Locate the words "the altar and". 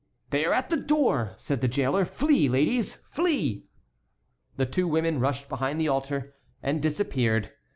5.79-6.81